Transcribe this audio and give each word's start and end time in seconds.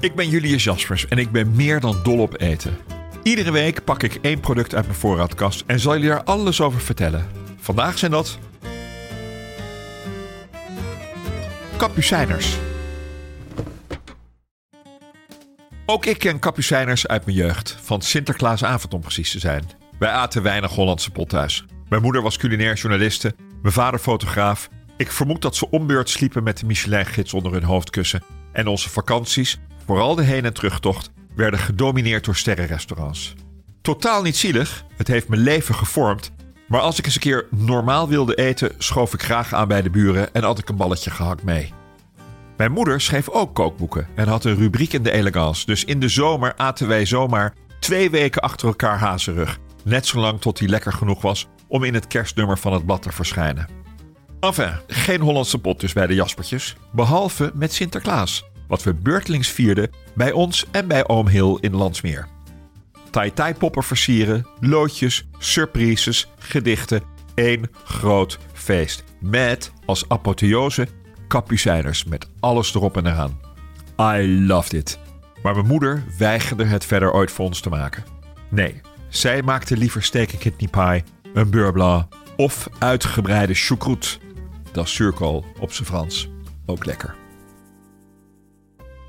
Ik 0.00 0.14
ben 0.14 0.28
Julius 0.28 0.64
Jaspers 0.64 1.08
en 1.08 1.18
ik 1.18 1.30
ben 1.30 1.56
meer 1.56 1.80
dan 1.80 2.00
dol 2.02 2.18
op 2.18 2.40
eten. 2.40 2.78
Iedere 3.22 3.52
week 3.52 3.84
pak 3.84 4.02
ik 4.02 4.14
één 4.22 4.40
product 4.40 4.74
uit 4.74 4.86
mijn 4.86 4.98
voorraadkast 4.98 5.64
en 5.66 5.80
zal 5.80 5.92
jullie 5.92 6.08
daar 6.08 6.24
alles 6.24 6.60
over 6.60 6.80
vertellen. 6.80 7.26
Vandaag 7.58 7.98
zijn 7.98 8.10
dat. 8.10 8.38
Kapucijners. 11.76 12.56
Ook 15.86 16.06
ik 16.06 16.18
ken 16.18 16.38
kapucijners 16.38 17.06
uit 17.06 17.24
mijn 17.24 17.36
jeugd, 17.36 17.78
van 17.82 18.02
Sinterklaasavond 18.02 18.94
om 18.94 19.00
precies 19.00 19.30
te 19.30 19.38
zijn. 19.38 19.64
Wij 19.98 20.10
aten 20.10 20.42
weinig 20.42 20.70
Hollandse 20.70 21.10
pot 21.10 21.28
thuis. 21.28 21.64
Mijn 21.88 22.02
moeder 22.02 22.22
was 22.22 22.36
culinair 22.36 22.74
journaliste, 22.74 23.34
mijn 23.62 23.74
vader 23.74 24.00
fotograaf. 24.00 24.68
Ik 24.96 25.10
vermoed 25.10 25.42
dat 25.42 25.56
ze 25.56 25.70
ombeurt 25.70 26.08
sliepen 26.08 26.42
met 26.42 26.58
de 26.58 26.66
Michelin-gids 26.66 27.34
onder 27.34 27.52
hun 27.52 27.62
hoofdkussen. 27.62 28.22
En 28.52 28.66
onze 28.66 28.88
vakanties, 28.88 29.58
vooral 29.86 30.14
de 30.14 30.22
heen- 30.22 30.44
en 30.44 30.52
terugtocht, 30.52 31.10
werden 31.34 31.60
gedomineerd 31.60 32.24
door 32.24 32.36
sterrenrestaurants. 32.36 33.34
Totaal 33.82 34.22
niet 34.22 34.36
zielig, 34.36 34.84
het 34.96 35.08
heeft 35.08 35.28
mijn 35.28 35.42
leven 35.42 35.74
gevormd. 35.74 36.32
Maar 36.68 36.80
als 36.80 36.98
ik 36.98 37.04
eens 37.04 37.14
een 37.14 37.20
keer 37.20 37.46
normaal 37.50 38.08
wilde 38.08 38.34
eten, 38.34 38.72
schoof 38.78 39.14
ik 39.14 39.22
graag 39.22 39.52
aan 39.54 39.68
bij 39.68 39.82
de 39.82 39.90
buren 39.90 40.34
en 40.34 40.42
had 40.42 40.58
ik 40.58 40.68
een 40.68 40.76
balletje 40.76 41.10
gehakt 41.10 41.42
mee. 41.42 41.72
Mijn 42.56 42.72
moeder 42.72 43.00
schreef 43.00 43.28
ook 43.28 43.54
kookboeken 43.54 44.08
en 44.14 44.28
had 44.28 44.44
een 44.44 44.56
rubriek 44.56 44.92
in 44.92 45.02
de 45.02 45.10
Elegance. 45.10 45.66
Dus 45.66 45.84
in 45.84 46.00
de 46.00 46.08
zomer 46.08 46.54
aten 46.56 46.88
wij 46.88 47.04
zomaar 47.04 47.54
twee 47.78 48.10
weken 48.10 48.42
achter 48.42 48.68
elkaar 48.68 48.98
hazenrug. 48.98 49.58
Net 49.84 50.06
zolang 50.06 50.40
tot 50.40 50.58
die 50.58 50.68
lekker 50.68 50.92
genoeg 50.92 51.22
was 51.22 51.48
om 51.68 51.84
in 51.84 51.94
het 51.94 52.06
kerstnummer 52.06 52.58
van 52.58 52.72
het 52.72 52.86
blad 52.86 53.02
te 53.02 53.12
verschijnen. 53.12 53.68
Enfin, 54.40 54.72
geen 54.86 55.20
Hollandse 55.20 55.58
pot 55.58 55.80
dus 55.80 55.92
bij 55.92 56.06
de 56.06 56.14
Jaspertjes. 56.14 56.76
Behalve 56.92 57.50
met 57.54 57.72
Sinterklaas, 57.72 58.49
wat 58.70 58.82
we 58.82 58.94
beurtelings 58.94 59.48
vierden 59.48 59.90
bij 60.14 60.32
ons 60.32 60.66
en 60.70 60.88
bij 60.88 61.08
oom 61.08 61.28
Hill 61.28 61.58
in 61.60 61.76
Landsmeer. 61.76 62.28
Tai-tai 63.10 63.54
poppen 63.54 63.82
versieren, 63.82 64.46
loodjes, 64.60 65.28
surprises, 65.38 66.28
gedichten. 66.38 67.02
één 67.34 67.70
groot 67.84 68.38
feest. 68.52 69.04
Met 69.20 69.72
als 69.84 70.08
apotheose 70.08 70.88
kapucijners 71.28 72.04
met 72.04 72.28
alles 72.40 72.74
erop 72.74 72.96
en 72.96 73.06
eraan. 73.06 73.40
I 74.00 74.46
loved 74.46 74.72
it. 74.72 74.98
Maar 75.42 75.54
mijn 75.54 75.66
moeder 75.66 76.04
weigerde 76.18 76.64
het 76.64 76.84
verder 76.84 77.12
ooit 77.12 77.30
voor 77.30 77.44
ons 77.44 77.60
te 77.60 77.68
maken. 77.68 78.04
Nee, 78.48 78.80
zij 79.08 79.42
maakte 79.42 79.76
liever 79.76 80.02
steak 80.02 80.30
en 80.30 80.38
kidney 80.38 80.68
pie, 80.70 81.04
een 81.34 81.50
beurre 81.50 82.06
of 82.36 82.68
uitgebreide 82.78 83.54
choucroute. 83.54 84.18
Dat 84.72 84.86
is 84.86 85.00
op 85.58 85.72
zijn 85.72 85.88
Frans. 85.88 86.28
Ook 86.66 86.84
lekker. 86.84 87.14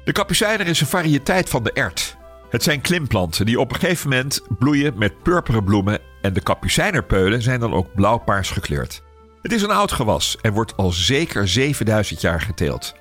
De 0.04 0.12
kapucijner 0.12 0.68
is 0.68 0.82
een 0.82 0.88
variëteit 0.88 1.50
van 1.50 1.64
de 1.64 1.72
ert. 1.72 2.18
Het 2.50 2.64
zijn 2.64 2.82
klimplanten 2.82 3.46
die 3.46 3.60
op 3.60 3.72
een 3.72 3.80
gegeven 3.80 4.10
moment 4.10 4.42
bloeien 4.60 4.98
met 4.98 5.24
purperen 5.24 5.64
bloemen 5.64 6.00
en 6.22 6.34
de 6.34 6.42
kapucijnerpeulen 6.42 7.42
zijn 7.42 7.60
dan 7.60 7.74
ook 7.74 7.96
blauw-paars 7.96 8.50
gekleurd. 8.50 9.02
Het 9.42 9.52
is 9.52 9.62
een 9.62 9.72
oud 9.72 9.92
gewas 9.92 10.38
en 10.42 10.54
wordt 10.54 10.78
al 10.78 10.92
zeker 10.92 11.48
7000 11.48 12.22
jaar 12.22 12.42
geteeld. 12.42 12.96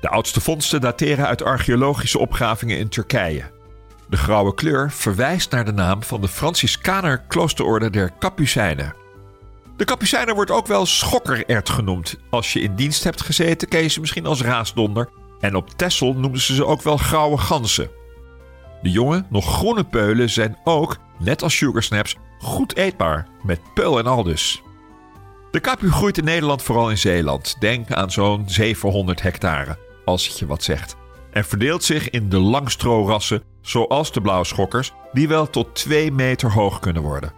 De 0.00 0.08
oudste 0.08 0.40
vondsten 0.40 0.80
dateren 0.80 1.26
uit 1.26 1.42
archeologische 1.42 2.18
opgravingen 2.18 2.78
in 2.78 2.88
Turkije. 2.88 3.50
De 4.08 4.16
grauwe 4.16 4.54
kleur 4.54 4.90
verwijst 4.90 5.50
naar 5.50 5.64
de 5.64 5.72
naam 5.72 6.02
van 6.02 6.20
de 6.20 6.28
Franciscaner 6.28 7.18
kloosterorde 7.28 7.90
der 7.90 8.10
Kapucijnen. 8.18 8.94
De 9.76 9.84
Kapucijner 9.84 10.34
wordt 10.34 10.50
ook 10.50 10.66
wel 10.66 10.86
schokkerert 10.86 11.68
genoemd. 11.68 12.16
Als 12.30 12.52
je 12.52 12.60
in 12.60 12.74
dienst 12.74 13.04
hebt 13.04 13.22
gezeten, 13.22 13.68
ken 13.68 13.82
je 13.82 13.88
ze 13.88 14.00
misschien 14.00 14.26
als 14.26 14.42
raasdonder. 14.42 15.08
En 15.40 15.54
op 15.54 15.70
Texel 15.70 16.12
noemden 16.12 16.40
ze 16.40 16.54
ze 16.54 16.66
ook 16.66 16.82
wel 16.82 16.96
grauwe 16.96 17.38
ganzen. 17.38 17.90
De 18.82 18.90
jonge, 18.90 19.24
nog 19.30 19.56
groene 19.56 19.84
peulen 19.84 20.30
zijn 20.30 20.58
ook, 20.64 20.96
net 21.18 21.42
als 21.42 21.56
sugarsnaps, 21.56 22.16
goed 22.38 22.76
eetbaar, 22.76 23.28
met 23.42 23.60
peul 23.74 23.98
en 23.98 24.06
al 24.06 24.22
dus. 24.22 24.62
De 25.50 25.60
kapu 25.60 25.90
groeit 25.90 26.18
in 26.18 26.24
Nederland 26.24 26.62
vooral 26.62 26.90
in 26.90 26.98
Zeeland. 26.98 27.56
Denk 27.60 27.92
aan 27.92 28.10
zo'n 28.10 28.42
700 28.46 29.22
hectare, 29.22 29.78
als 30.04 30.26
het 30.26 30.38
je 30.38 30.46
wat 30.46 30.62
zegt. 30.62 30.96
En 31.30 31.44
verdeelt 31.44 31.84
zich 31.84 32.10
in 32.10 32.28
de 32.28 32.38
langstro-rassen, 32.38 33.42
zoals 33.60 34.12
de 34.12 34.20
blauwschokkers, 34.20 34.92
die 35.12 35.28
wel 35.28 35.50
tot 35.50 35.74
2 35.74 36.12
meter 36.12 36.52
hoog 36.52 36.78
kunnen 36.80 37.02
worden. 37.02 37.32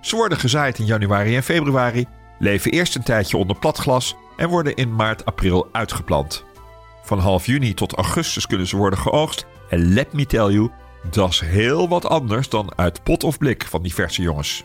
Ze 0.00 0.16
worden 0.16 0.38
gezaaid 0.38 0.78
in 0.78 0.86
januari 0.86 1.36
en 1.36 1.42
februari, 1.42 2.06
leven 2.38 2.70
eerst 2.70 2.94
een 2.94 3.02
tijdje 3.02 3.36
onder 3.36 3.58
platglas 3.58 4.16
en 4.36 4.48
worden 4.48 4.74
in 4.74 4.94
maart-april 4.94 5.68
uitgeplant. 5.72 6.44
Van 7.08 7.18
half 7.18 7.46
juni 7.46 7.74
tot 7.74 7.92
augustus 7.92 8.46
kunnen 8.46 8.66
ze 8.66 8.76
worden 8.76 8.98
geoogst 8.98 9.46
en 9.68 9.92
let 9.92 10.12
me 10.12 10.26
tell 10.26 10.52
you, 10.52 10.70
dat 11.10 11.30
is 11.30 11.40
heel 11.40 11.88
wat 11.88 12.06
anders 12.06 12.48
dan 12.48 12.72
uit 12.76 13.02
pot 13.02 13.24
of 13.24 13.38
blik 13.38 13.64
van 13.66 13.82
diverse 13.82 14.22
jongens. 14.22 14.64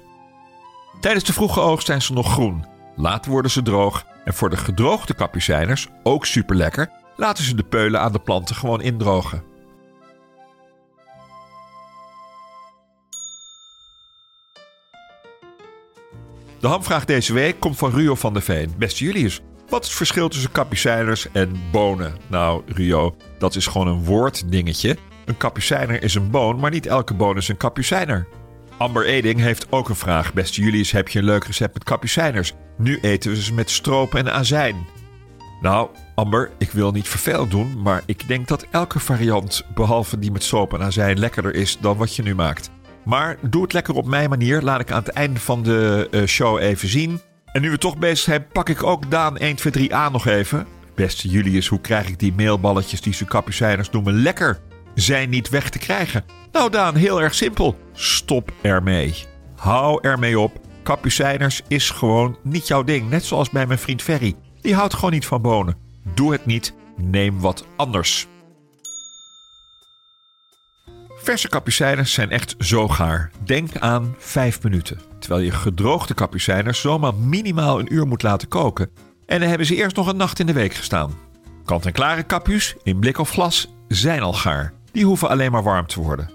Tijdens 1.00 1.24
de 1.24 1.34
vroege 1.34 1.60
oogst 1.60 1.86
zijn 1.86 2.02
ze 2.02 2.14
nog 2.14 2.32
groen. 2.32 2.66
Later 2.96 3.32
worden 3.32 3.52
ze 3.52 3.62
droog 3.62 4.06
en 4.26 4.34
voor 4.34 4.50
de 4.50 4.58
gedroogde 4.58 5.14
kapucijners, 5.14 5.88
ook 6.04 6.26
super 6.26 6.56
lekker, 6.56 6.90
laten 7.16 7.44
ze 7.44 7.56
de 7.56 7.64
peulen 7.64 8.02
aan 8.02 8.12
de 8.12 8.20
planten 8.20 8.56
gewoon 8.56 8.82
indrogen. 8.82 9.44
De 16.60 16.68
hamvraag 16.68 17.06
deze 17.06 17.34
week 17.34 17.60
komt 17.60 17.78
van 17.78 17.92
Ruo 17.92 18.16
van 18.16 18.34
der 18.34 18.42
Veen. 18.42 18.74
Beste 18.78 19.04
Julius, 19.04 19.42
wat 19.74 19.82
is 19.82 19.88
het 19.88 19.98
verschil 19.98 20.28
tussen 20.28 20.52
kapucijners 20.52 21.32
en 21.32 21.62
bonen? 21.72 22.16
Nou, 22.28 22.62
Rio, 22.68 23.16
dat 23.40 23.56
is 23.56 23.68
gewoon 23.68 23.88
een 23.88 24.04
woorddingetje. 24.04 24.98
Een 25.26 25.38
kapucijner 25.38 26.04
is 26.04 26.16
een 26.16 26.30
boon, 26.30 26.60
maar 26.60 26.72
niet 26.72 26.86
elke 26.86 27.14
boon 27.14 27.38
is 27.38 27.48
een 27.48 27.58
kapucijner. 27.58 28.28
Amber 28.78 29.06
Eding 29.06 29.40
heeft 29.40 29.72
ook 29.72 29.90
een 29.90 29.96
vraag. 29.96 30.34
Beste 30.34 30.62
Julius, 30.62 30.92
heb 30.92 31.08
je 31.08 31.20
een 31.20 31.26
leuk 31.26 31.44
recept 31.44 31.74
met 31.74 31.84
kapucijners? 31.84 32.54
Nu 32.78 33.00
eten 33.02 33.32
we 33.32 33.42
ze 33.42 33.54
met 33.54 33.70
stroop 33.70 34.16
en 34.16 34.34
azijn. 34.34 34.76
Nou, 35.62 35.90
Amber, 36.16 36.52
ik 36.58 36.72
wil 36.72 36.92
niet 36.92 37.08
vervelend 37.08 37.52
doen, 37.52 37.82
maar 37.82 38.04
ik 38.06 38.28
denk 38.28 38.48
dat 38.48 38.66
elke 38.72 39.00
variant, 39.00 39.66
behalve 39.74 40.20
die 40.20 40.32
met 40.32 40.44
stroop 40.44 40.74
en 40.74 40.82
azijn, 40.82 41.20
lekkerder 41.20 41.56
is 41.56 41.78
dan 41.82 41.98
wat 41.98 42.16
je 42.16 42.24
nu 42.24 42.36
maakt. 42.36 42.70
Maar 43.06 43.38
doe 43.42 43.62
het 43.62 43.74
lekker 43.74 43.94
op 43.94 44.06
mijn 44.06 44.30
manier, 44.30 44.62
laat 44.62 44.82
ik 44.82 44.92
aan 44.92 45.04
het 45.04 45.14
einde 45.14 45.40
van 45.40 45.64
de 45.64 46.08
uh, 46.12 46.26
show 46.26 46.60
even 46.60 46.88
zien. 46.88 47.20
En 47.54 47.62
nu 47.62 47.70
we 47.70 47.78
toch 47.78 47.98
bezig 47.98 48.18
zijn, 48.18 48.48
pak 48.48 48.70
ik 48.70 48.84
ook 48.84 49.12
Daan 49.12 49.38
123A 49.38 50.12
nog 50.12 50.28
even. 50.28 50.68
Beste 50.96 51.28
Julius, 51.28 51.68
hoe 51.68 51.82
krijg 51.82 52.08
ik 52.08 52.20
die 52.20 52.34
meelballetjes 52.34 53.02
die 53.02 53.14
ze 53.14 53.26
kapucijners 53.26 53.90
noemen 53.90 54.14
lekker? 54.14 54.60
Zijn 54.96 55.30
niet 55.30 55.50
weg 55.50 55.70
te 55.70 55.78
krijgen. 55.78 56.26
Nou 56.52 56.70
Daan, 56.70 56.96
heel 56.96 57.22
erg 57.22 57.34
simpel. 57.34 57.78
Stop 57.94 58.52
ermee. 58.62 59.16
Hou 59.56 60.00
ermee 60.02 60.40
op. 60.40 60.60
Kapucijners 60.84 61.62
is 61.68 61.90
gewoon 61.90 62.38
niet 62.44 62.68
jouw 62.68 62.84
ding. 62.84 63.10
Net 63.10 63.24
zoals 63.24 63.50
bij 63.50 63.66
mijn 63.66 63.80
vriend 63.80 64.02
Ferry. 64.02 64.36
Die 64.62 64.76
houdt 64.76 64.94
gewoon 64.94 65.12
niet 65.12 65.26
van 65.26 65.42
bonen. 65.42 65.78
Doe 66.14 66.32
het 66.32 66.46
niet. 66.46 66.74
Neem 66.98 67.40
wat 67.40 67.66
anders. 67.76 68.28
Verse 71.16 71.50
kapucijners 71.50 72.14
zijn 72.14 72.30
echt 72.30 72.56
zo 72.60 72.88
gaar. 72.88 73.32
Denk 73.44 73.78
aan 73.78 74.16
5 74.18 74.64
minuten. 74.64 75.13
Terwijl 75.34 75.54
je 75.54 75.62
gedroogde 75.62 76.14
kapucijners 76.14 76.82
zomaar 76.82 77.16
minimaal 77.16 77.80
een 77.80 77.94
uur 77.94 78.08
moet 78.08 78.24
laten 78.24 78.48
koken. 78.48 78.90
En 79.26 79.40
dan 79.40 79.50
hebben 79.50 79.68
ze 79.68 79.76
eerst 79.76 79.96
nog 79.96 80.08
een 80.08 80.18
nacht 80.18 80.40
in 80.40 80.46
de 80.46 80.54
week 80.54 80.74
gestaan. 80.74 81.14
Kant-en-klare 81.66 82.24
kapjes 82.24 82.76
in 82.84 83.00
blik 83.00 83.18
of 83.18 83.30
glas 83.30 83.74
zijn 83.88 84.22
al 84.22 84.34
gaar. 84.34 84.74
Die 84.92 85.06
hoeven 85.06 85.30
alleen 85.30 85.52
maar 85.52 85.64
warm 85.64 85.88
te 85.88 86.02
worden. 86.02 86.30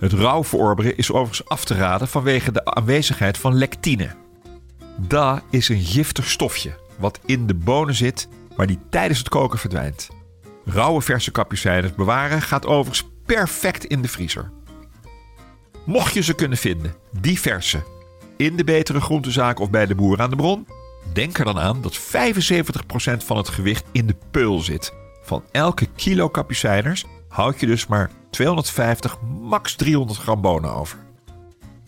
Het 0.00 0.12
rauw 0.12 0.44
verorberen 0.44 0.96
is 0.96 1.12
overigens 1.12 1.48
af 1.48 1.64
te 1.64 1.74
raden 1.74 2.08
vanwege 2.08 2.52
de 2.52 2.64
aanwezigheid 2.64 3.38
van 3.38 3.54
lectine. 3.54 4.14
Dat 4.96 5.42
is 5.50 5.68
een 5.68 5.84
giftig 5.84 6.30
stofje 6.30 6.78
wat 6.98 7.20
in 7.24 7.46
de 7.46 7.54
bonen 7.54 7.94
zit, 7.94 8.28
maar 8.56 8.66
die 8.66 8.78
tijdens 8.90 9.18
het 9.18 9.28
koken 9.28 9.58
verdwijnt. 9.58 10.08
Rauwe 10.64 11.02
verse 11.02 11.30
kapucijners 11.30 11.94
bewaren 11.94 12.42
gaat 12.42 12.66
overigens 12.66 13.10
perfect 13.26 13.84
in 13.84 14.02
de 14.02 14.08
vriezer. 14.08 14.50
Mocht 15.84 16.14
je 16.14 16.22
ze 16.22 16.34
kunnen 16.34 16.58
vinden, 16.58 16.94
die 17.20 17.40
verse, 17.40 17.82
in 18.36 18.56
de 18.56 18.64
betere 18.64 19.00
groentezaak 19.00 19.58
of 19.58 19.70
bij 19.70 19.86
de 19.86 19.94
boer 19.94 20.20
aan 20.20 20.30
de 20.30 20.36
bron, 20.36 20.66
denk 21.12 21.38
er 21.38 21.44
dan 21.44 21.58
aan 21.58 21.82
dat 21.82 21.98
75% 21.98 22.00
van 23.24 23.36
het 23.36 23.48
gewicht 23.48 23.84
in 23.92 24.06
de 24.06 24.16
peul 24.30 24.60
zit. 24.60 24.92
Van 25.22 25.44
elke 25.50 25.86
kilo 25.86 26.28
kapucijners 26.28 27.04
houd 27.28 27.60
je 27.60 27.66
dus 27.66 27.86
maar 27.86 28.10
250, 28.30 29.20
max 29.40 29.74
300 29.74 30.18
gram 30.18 30.40
bonen 30.40 30.74
over. 30.74 30.98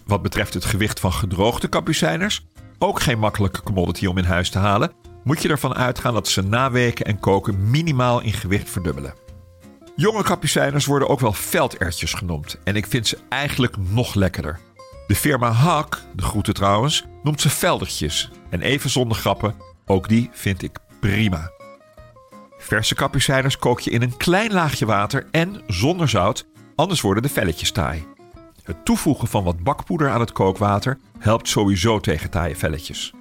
Wat 0.07 0.23
betreft 0.23 0.55
het 0.55 0.65
gewicht 0.65 1.01
van 1.01 1.13
gedroogde 1.13 1.69
kapucijners, 1.69 2.47
ook 2.79 3.01
geen 3.01 3.19
makkelijke 3.19 3.63
commodity 3.63 4.07
om 4.07 4.19
in 4.19 4.25
huis 4.25 4.51
te 4.51 4.59
halen, 4.59 4.93
moet 5.25 5.43
je 5.43 5.49
ervan 5.49 5.75
uitgaan 5.75 6.15
dat 6.15 6.29
ze 6.29 6.43
na 6.43 6.71
weken 6.71 7.07
en 7.07 7.21
koken 7.21 7.71
minimaal 7.71 8.21
in 8.21 8.33
gewicht 8.33 8.71
verdubbelen. 8.71 9.15
Jonge 9.97 10.23
kapucijners 10.23 10.87
worden 10.87 11.09
ook 11.09 11.21
wel 11.21 11.33
veldertjes 11.33 12.13
genoemd 12.13 12.59
en 12.65 12.77
ik 12.77 12.87
vind 12.87 13.07
ze 13.07 13.19
eigenlijk 13.29 13.77
nog 13.77 14.15
lekkerder. 14.15 14.59
De 15.07 15.15
firma 15.15 15.51
Hak, 15.51 16.03
de 16.15 16.23
groeten 16.23 16.55
trouwens, 16.55 17.05
noemt 17.23 17.41
ze 17.41 17.51
veldertjes. 17.51 18.31
En 18.51 18.61
even 18.61 18.91
zonder 18.91 19.17
grappen, 19.17 19.55
ook 19.87 20.09
die 20.09 20.29
vind 20.33 20.63
ik 20.63 20.79
prima. 21.01 21.51
Verse 22.59 22.95
kapucijners 22.95 23.59
kook 23.59 23.81
je 23.81 23.91
in 23.91 24.03
een 24.03 24.17
klein 24.17 24.53
laagje 24.53 24.87
water 24.87 25.27
en 25.31 25.63
zonder 25.67 26.09
zout, 26.09 26.47
anders 26.75 27.01
worden 27.01 27.23
de 27.23 27.29
velletjes 27.29 27.71
taai. 27.71 28.07
Het 28.63 28.85
toevoegen 28.85 29.29
van 29.29 29.45
wat 29.45 29.63
bakpoeder 29.63 30.11
aan 30.11 30.21
het 30.21 30.33
kookwater 30.33 30.99
helpt 31.19 31.49
sowieso 31.49 32.01
tegen 32.01 32.31
taaie 32.31 32.57
velletjes. 32.57 33.13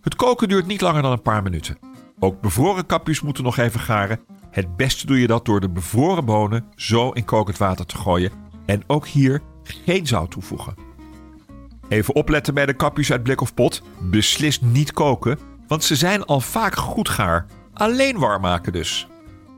Het 0.00 0.16
koken 0.16 0.48
duurt 0.48 0.66
niet 0.66 0.80
langer 0.80 1.02
dan 1.02 1.12
een 1.12 1.22
paar 1.22 1.42
minuten. 1.42 1.78
Ook 2.18 2.40
bevroren 2.40 2.86
kapjes 2.86 3.20
moeten 3.20 3.44
nog 3.44 3.56
even 3.56 3.80
garen. 3.80 4.20
Het 4.50 4.76
beste 4.76 5.06
doe 5.06 5.20
je 5.20 5.26
dat 5.26 5.44
door 5.44 5.60
de 5.60 5.68
bevroren 5.68 6.24
bonen 6.24 6.64
zo 6.76 7.10
in 7.10 7.24
kokend 7.24 7.58
water 7.58 7.86
te 7.86 7.96
gooien 7.96 8.32
en 8.66 8.82
ook 8.86 9.06
hier 9.06 9.42
geen 9.62 10.06
zout 10.06 10.30
toevoegen. 10.30 10.87
Even 11.88 12.14
opletten 12.14 12.54
bij 12.54 12.66
de 12.66 12.72
kapjes 12.72 13.12
uit 13.12 13.22
blik 13.22 13.40
of 13.40 13.54
pot. 13.54 13.82
Beslist 13.98 14.62
niet 14.62 14.92
koken, 14.92 15.38
want 15.66 15.84
ze 15.84 15.96
zijn 15.96 16.24
al 16.24 16.40
vaak 16.40 16.74
goed 16.76 17.08
gaar. 17.08 17.46
Alleen 17.72 18.18
warm 18.18 18.40
maken 18.40 18.72
dus. 18.72 19.06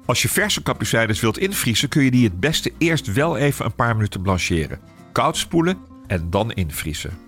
Als 0.06 0.22
je 0.22 0.28
verse 0.28 0.62
kapucijnes 0.62 1.20
wilt 1.20 1.38
invriezen, 1.38 1.88
kun 1.88 2.04
je 2.04 2.10
die 2.10 2.24
het 2.24 2.40
beste 2.40 2.72
eerst 2.78 3.12
wel 3.12 3.36
even 3.36 3.64
een 3.64 3.74
paar 3.74 3.96
minuten 3.96 4.22
blancheren. 4.22 4.80
Koud 5.12 5.36
spoelen 5.36 5.78
en 6.06 6.30
dan 6.30 6.52
invriezen. 6.52 7.18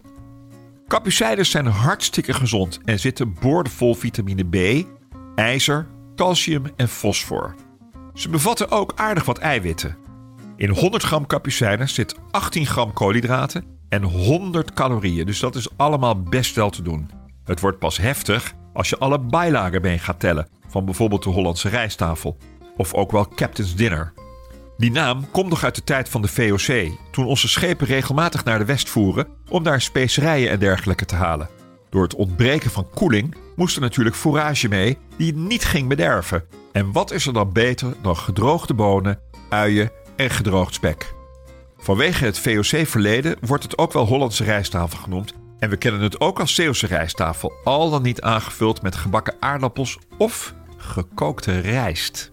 Kapucijnes 0.86 1.50
zijn 1.50 1.66
hartstikke 1.66 2.32
gezond 2.32 2.80
en 2.84 3.00
zitten 3.00 3.34
boordevol 3.40 3.94
vitamine 3.94 4.44
B, 4.44 4.86
ijzer, 5.34 5.86
calcium 6.16 6.64
en 6.76 6.88
fosfor. 6.88 7.54
Ze 8.14 8.28
bevatten 8.28 8.70
ook 8.70 8.92
aardig 8.94 9.24
wat 9.24 9.38
eiwitten. 9.38 9.96
In 10.56 10.70
100 10.70 11.02
gram 11.02 11.26
kapucijnes 11.26 11.94
zit 11.94 12.14
18 12.30 12.66
gram 12.66 12.92
koolhydraten 12.92 13.64
en 13.92 14.02
100 14.02 14.72
calorieën, 14.72 15.26
dus 15.26 15.40
dat 15.40 15.54
is 15.54 15.68
allemaal 15.76 16.22
best 16.22 16.54
wel 16.54 16.70
te 16.70 16.82
doen. 16.82 17.10
Het 17.44 17.60
wordt 17.60 17.78
pas 17.78 17.96
heftig 17.96 18.54
als 18.72 18.88
je 18.88 18.98
alle 18.98 19.20
bijlagen 19.20 19.82
mee 19.82 19.98
gaat 19.98 20.20
tellen, 20.20 20.48
van 20.68 20.84
bijvoorbeeld 20.84 21.22
de 21.22 21.30
Hollandse 21.30 21.68
rijsttafel, 21.68 22.36
of 22.76 22.94
ook 22.94 23.10
wel 23.10 23.28
Captain's 23.28 23.74
Dinner. 23.74 24.12
Die 24.76 24.90
naam 24.90 25.30
komt 25.30 25.48
nog 25.48 25.64
uit 25.64 25.74
de 25.74 25.84
tijd 25.84 26.08
van 26.08 26.22
de 26.22 26.28
VOC, 26.28 26.90
toen 27.10 27.26
onze 27.26 27.48
schepen 27.48 27.86
regelmatig 27.86 28.44
naar 28.44 28.58
de 28.58 28.64
west 28.64 28.88
voeren 28.88 29.26
om 29.48 29.62
daar 29.62 29.80
specerijen 29.80 30.50
en 30.50 30.58
dergelijke 30.58 31.04
te 31.04 31.14
halen. 31.14 31.48
Door 31.90 32.02
het 32.02 32.14
ontbreken 32.14 32.70
van 32.70 32.90
koeling 32.94 33.34
moest 33.56 33.76
er 33.76 33.82
natuurlijk 33.82 34.16
fourage 34.16 34.68
mee 34.68 34.98
die 35.16 35.26
het 35.26 35.36
niet 35.36 35.64
ging 35.64 35.88
bederven. 35.88 36.44
En 36.72 36.92
wat 36.92 37.10
is 37.10 37.26
er 37.26 37.32
dan 37.32 37.52
beter 37.52 37.94
dan 38.02 38.16
gedroogde 38.16 38.74
bonen, 38.74 39.20
uien 39.48 39.90
en 40.16 40.30
gedroogd 40.30 40.74
spek? 40.74 41.14
Vanwege 41.82 42.24
het 42.24 42.38
VOC-verleden 42.38 43.36
wordt 43.40 43.62
het 43.62 43.78
ook 43.78 43.92
wel 43.92 44.06
Hollandse 44.06 44.44
rijsttafel 44.44 44.98
genoemd. 44.98 45.34
En 45.58 45.70
we 45.70 45.76
kennen 45.76 46.00
het 46.00 46.20
ook 46.20 46.40
als 46.40 46.54
Zeeuwse 46.54 46.86
rijsttafel, 46.86 47.52
al 47.64 47.90
dan 47.90 48.02
niet 48.02 48.20
aangevuld 48.20 48.82
met 48.82 48.96
gebakken 48.96 49.34
aardappels 49.40 49.98
of 50.18 50.54
gekookte 50.76 51.58
rijst. 51.58 52.32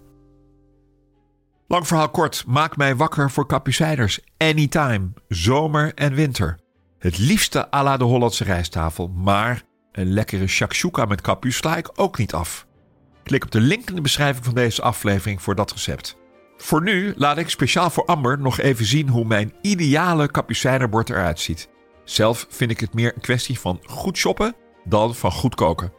Lang 1.66 1.86
verhaal 1.86 2.08
kort, 2.08 2.44
maak 2.46 2.76
mij 2.76 2.96
wakker 2.96 3.30
voor 3.30 3.46
kapucijners. 3.46 4.20
Anytime, 4.36 5.12
zomer 5.28 5.94
en 5.94 6.14
winter. 6.14 6.58
Het 6.98 7.18
liefste 7.18 7.70
à 7.74 7.82
la 7.82 7.96
de 7.96 8.04
Hollandse 8.04 8.44
rijsttafel, 8.44 9.08
maar 9.08 9.62
een 9.92 10.12
lekkere 10.12 10.46
shakshuka 10.46 11.04
met 11.04 11.20
kapu 11.20 11.52
sla 11.52 11.76
ik 11.76 11.90
ook 11.94 12.18
niet 12.18 12.34
af. 12.34 12.66
Klik 13.22 13.44
op 13.44 13.50
de 13.50 13.60
link 13.60 13.88
in 13.88 13.94
de 13.94 14.00
beschrijving 14.00 14.44
van 14.44 14.54
deze 14.54 14.82
aflevering 14.82 15.42
voor 15.42 15.54
dat 15.54 15.72
recept. 15.72 16.19
Voor 16.62 16.82
nu 16.82 17.12
laat 17.16 17.38
ik 17.38 17.48
speciaal 17.48 17.90
voor 17.90 18.04
Amber 18.04 18.38
nog 18.38 18.58
even 18.58 18.84
zien 18.84 19.08
hoe 19.08 19.24
mijn 19.24 19.52
ideale 19.62 20.30
kapucijnerbord 20.30 21.10
eruit 21.10 21.40
ziet. 21.40 21.68
Zelf 22.04 22.46
vind 22.48 22.70
ik 22.70 22.80
het 22.80 22.94
meer 22.94 23.12
een 23.14 23.20
kwestie 23.20 23.58
van 23.60 23.80
goed 23.86 24.16
shoppen 24.16 24.54
dan 24.84 25.14
van 25.14 25.32
goed 25.32 25.54
koken. 25.54 25.92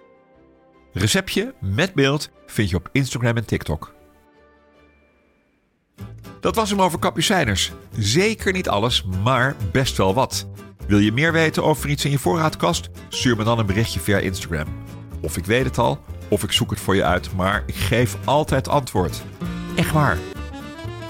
Receptje 0.93 1.53
met 1.61 1.93
beeld 1.93 2.29
vind 2.45 2.69
je 2.69 2.75
op 2.75 2.89
Instagram 2.91 3.37
en 3.37 3.45
TikTok. 3.45 3.93
Dat 6.39 6.55
was 6.55 6.69
hem 6.69 6.81
over 6.81 6.99
kapucijners. 6.99 7.71
Zeker 7.97 8.53
niet 8.53 8.69
alles, 8.69 9.03
maar 9.23 9.55
best 9.71 9.97
wel 9.97 10.13
wat. 10.13 10.47
Wil 10.87 10.99
je 10.99 11.11
meer 11.11 11.31
weten 11.31 11.63
over 11.63 11.89
iets 11.89 12.05
in 12.05 12.11
je 12.11 12.19
voorraadkast? 12.19 12.89
Stuur 13.09 13.37
me 13.37 13.43
dan 13.43 13.59
een 13.59 13.65
berichtje 13.65 13.99
via 13.99 14.17
Instagram. 14.17 14.67
Of 15.21 15.37
ik 15.37 15.45
weet 15.45 15.65
het 15.65 15.77
al, 15.77 15.99
of 16.29 16.43
ik 16.43 16.51
zoek 16.51 16.69
het 16.69 16.79
voor 16.79 16.95
je 16.95 17.03
uit, 17.03 17.35
maar 17.35 17.63
ik 17.65 17.75
geef 17.75 18.17
altijd 18.25 18.67
antwoord. 18.67 19.23
Echt 19.75 19.91
waar. 19.91 20.17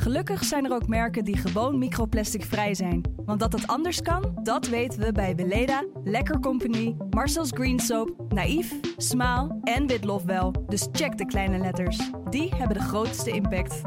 Gelukkig 0.00 0.44
zijn 0.44 0.64
er 0.64 0.72
ook 0.72 0.88
merken 0.88 1.24
die 1.24 1.36
gewoon 1.36 1.78
microplasticvrij 1.78 2.74
zijn. 2.74 3.02
Want 3.24 3.40
dat 3.40 3.52
het 3.52 3.66
anders 3.66 4.00
kan, 4.00 4.38
dat 4.42 4.68
weten 4.68 5.00
we 5.00 5.12
bij 5.12 5.36
Weleda, 5.36 5.84
Lekker 6.04 6.40
Company, 6.40 6.96
Marcel's 7.10 7.50
Green 7.50 7.80
Soap, 7.80 8.32
Naïef, 8.32 8.74
Smaal 8.96 9.60
en 9.62 9.86
Witlof 9.86 10.22
wel. 10.22 10.64
Dus 10.66 10.88
check 10.92 11.18
de 11.18 11.26
kleine 11.26 11.58
letters. 11.58 12.10
Die 12.30 12.54
hebben 12.54 12.76
de 12.76 12.82
grootste 12.82 13.30
impact. 13.30 13.82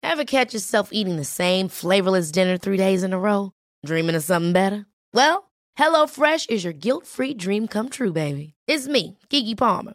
Ever 0.00 0.24
catch 0.24 0.50
yourself 0.50 0.90
eating 0.90 1.16
the 1.16 1.24
same 1.24 1.68
flavorless 1.68 2.30
dinner 2.30 2.58
three 2.58 2.76
days 2.76 3.02
in 3.02 3.12
a 3.12 3.18
row? 3.18 3.50
Dreaming 3.80 4.16
of 4.16 4.22
something 4.22 4.52
better? 4.52 4.86
Well, 5.10 5.50
HelloFresh 5.80 6.48
is 6.48 6.62
your 6.62 6.76
guilt-free 6.78 7.34
dream 7.34 7.66
come 7.68 7.88
true, 7.88 8.12
baby. 8.12 8.54
It's 8.66 8.86
me, 8.86 9.16
Kiki 9.28 9.54
Palmer. 9.54 9.94